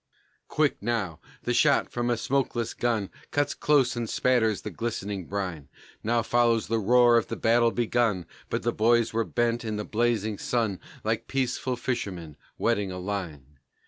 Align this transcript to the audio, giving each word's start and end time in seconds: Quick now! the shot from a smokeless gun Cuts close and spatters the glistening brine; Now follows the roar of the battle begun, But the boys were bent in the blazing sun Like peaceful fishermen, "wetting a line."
Quick 0.47 0.81
now! 0.81 1.19
the 1.43 1.53
shot 1.53 1.91
from 1.91 2.09
a 2.09 2.17
smokeless 2.17 2.73
gun 2.73 3.11
Cuts 3.29 3.53
close 3.53 3.95
and 3.95 4.09
spatters 4.09 4.63
the 4.63 4.71
glistening 4.71 5.27
brine; 5.27 5.69
Now 6.03 6.23
follows 6.23 6.65
the 6.65 6.79
roar 6.79 7.17
of 7.17 7.27
the 7.27 7.35
battle 7.35 7.69
begun, 7.69 8.25
But 8.49 8.63
the 8.63 8.73
boys 8.73 9.13
were 9.13 9.23
bent 9.25 9.63
in 9.63 9.75
the 9.77 9.85
blazing 9.85 10.39
sun 10.39 10.79
Like 11.03 11.27
peaceful 11.27 11.75
fishermen, 11.75 12.35
"wetting 12.57 12.91
a 12.91 12.97
line." 12.97 13.59